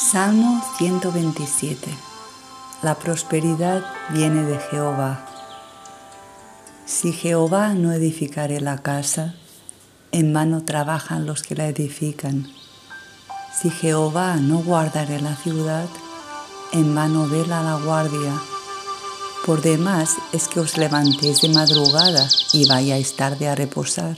Salmo 0.00 0.62
127 0.78 1.94
La 2.82 2.94
prosperidad 2.94 3.84
viene 4.08 4.44
de 4.44 4.58
Jehová. 4.58 5.26
Si 6.86 7.12
Jehová 7.12 7.74
no 7.74 7.92
edificare 7.92 8.62
la 8.62 8.78
casa, 8.78 9.34
en 10.10 10.32
vano 10.32 10.64
trabajan 10.64 11.26
los 11.26 11.42
que 11.42 11.54
la 11.54 11.68
edifican. 11.68 12.50
Si 13.54 13.68
Jehová 13.68 14.36
no 14.36 14.62
guardare 14.62 15.20
la 15.20 15.36
ciudad, 15.36 15.86
en 16.72 16.94
vano 16.94 17.28
vela 17.28 17.62
la 17.62 17.76
guardia. 17.76 18.40
Por 19.44 19.60
demás 19.60 20.16
es 20.32 20.48
que 20.48 20.60
os 20.60 20.78
levantéis 20.78 21.42
de 21.42 21.50
madrugada 21.50 22.26
y 22.54 22.66
vayáis 22.66 23.16
tarde 23.16 23.48
a 23.48 23.54
reposar, 23.54 24.16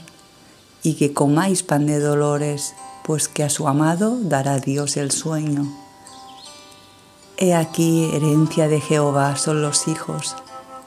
y 0.81 0.93
que 0.93 1.13
comáis 1.13 1.61
pan 1.61 1.85
de 1.87 1.99
dolores 1.99 2.73
pues 3.03 3.27
que 3.27 3.43
a 3.43 3.49
su 3.49 3.67
amado 3.67 4.17
dará 4.21 4.59
Dios 4.59 4.97
el 4.97 5.11
sueño. 5.11 5.65
He 7.37 7.53
aquí, 7.53 8.09
herencia 8.13 8.67
de 8.67 8.79
Jehová 8.79 9.35
son 9.35 9.61
los 9.61 9.87
hijos, 9.87 10.35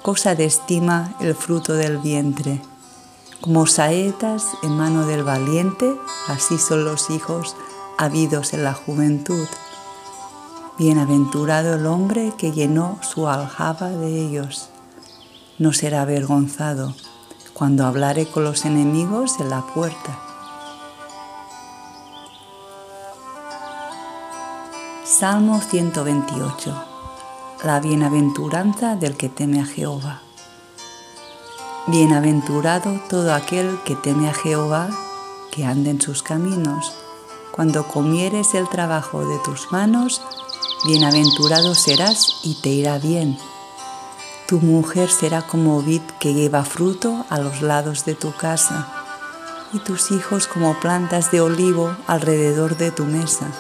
cosa 0.03 0.35
de 0.35 0.45
estima 0.45 1.15
el 1.21 1.35
fruto 1.35 1.75
del 1.75 1.99
vientre. 1.99 2.63
Como 3.41 3.67
saetas 3.67 4.45
en 4.63 4.77
mano 4.77 5.07
del 5.07 5.23
valiente, 5.23 5.95
así 6.29 6.59
son 6.59 6.85
los 6.85 7.11
hijos 7.11 7.57
habidos 7.99 8.55
en 8.55 8.65
la 8.65 8.73
juventud. 8.73 9.47
Bienaventurado 10.79 11.75
el 11.75 11.87
hombre 11.87 12.33
que 12.39 12.53
llenó 12.53 12.99
su 13.03 13.29
aljaba 13.29 13.91
de 13.91 14.21
ellos. 14.21 14.69
No 15.59 15.73
será 15.73 16.03
avergonzado 16.03 16.95
cuando 17.55 17.87
hablare 17.87 18.27
con 18.27 18.45
los 18.45 18.65
enemigos 18.65 19.41
en 19.41 19.51
la 19.51 19.63
puerta. 19.63 20.26
Salmo 25.19 25.63
128. 25.63 26.75
La 27.65 27.81
bienaventuranza 27.81 28.97
del 28.97 29.17
que 29.17 29.31
teme 29.31 29.63
a 29.63 29.65
Jehová. 29.65 30.21
Bienaventurado 31.87 33.01
todo 33.09 33.33
aquel 33.33 33.79
que 33.87 33.97
teme 33.97 34.29
a 34.29 34.35
Jehová, 34.35 34.91
que 35.51 35.65
ande 35.65 35.89
en 35.89 36.03
sus 36.03 36.23
caminos. 36.23 36.93
Cuando 37.51 37.89
comieres 37.89 38.53
el 38.53 38.69
trabajo 38.69 39.27
de 39.27 39.39
tus 39.39 39.73
manos, 39.73 40.21
bienaventurado 40.85 41.75
serás 41.75 42.41
y 42.43 42.61
te 42.61 42.69
irá 42.69 42.99
bien. 42.99 43.39
Tu 44.47 44.59
mujer 44.59 45.09
será 45.09 45.47
como 45.47 45.81
vid 45.81 46.03
que 46.21 46.35
lleva 46.35 46.63
fruto 46.63 47.25
a 47.31 47.39
los 47.39 47.63
lados 47.63 48.05
de 48.05 48.17
tu 48.17 48.37
casa, 48.37 48.87
y 49.73 49.79
tus 49.79 50.11
hijos 50.11 50.47
como 50.47 50.79
plantas 50.79 51.31
de 51.31 51.41
olivo 51.41 51.97
alrededor 52.07 52.77
de 52.77 52.91
tu 52.91 53.07
mesa 53.07 53.51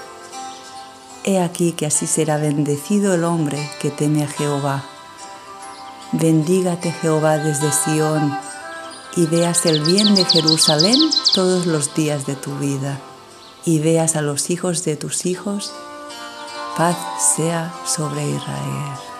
He 1.28 1.41
aquí 1.41 1.72
que 1.72 1.86
así 1.86 2.06
será 2.06 2.36
bendecido 2.36 3.12
el 3.14 3.24
hombre 3.24 3.58
que 3.80 3.91
teme 3.91 4.22
a 4.22 4.28
Jehová. 4.28 4.84
Bendígate 6.12 6.92
Jehová 6.92 7.38
desde 7.38 7.72
Sión 7.72 8.33
y 9.16 9.27
veas 9.27 9.66
el 9.66 9.83
bien 9.83 10.14
de 10.14 10.24
Jerusalén 10.24 11.00
todos 11.34 11.66
los 11.66 11.92
días 11.96 12.27
de 12.27 12.36
tu 12.36 12.56
vida 12.58 13.00
y 13.64 13.80
veas 13.80 14.14
a 14.14 14.22
los 14.22 14.50
hijos 14.50 14.84
de 14.84 14.96
tus 14.96 15.27
hijos. 15.27 15.72
Paz 16.77 16.96
sea 17.34 17.74
sobre 17.84 18.30
Israel. 18.30 19.16